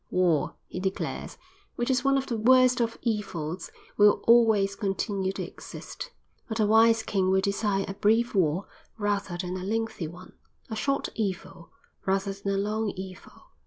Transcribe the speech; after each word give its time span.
"War," 0.09 0.55
he 0.65 0.79
declares, 0.79 1.37
"which 1.75 1.91
is 1.91 2.03
one 2.03 2.17
of 2.17 2.25
the 2.25 2.35
worst 2.35 2.81
of 2.81 2.97
evils, 3.03 3.69
will 3.97 4.23
always 4.27 4.75
continue 4.75 5.31
to 5.33 5.43
exist. 5.43 6.09
But 6.49 6.59
a 6.59 6.65
wise 6.65 7.03
king 7.03 7.29
will 7.29 7.39
desire 7.41 7.85
a 7.87 7.93
brief 7.93 8.33
war 8.33 8.65
rather 8.97 9.37
than 9.37 9.57
a 9.57 9.63
lengthy 9.63 10.07
one, 10.07 10.33
a 10.71 10.75
short 10.75 11.09
evil 11.13 11.69
rather 12.03 12.33
than 12.33 12.55
a 12.55 12.57
long 12.57 12.89
evil. 12.95 13.43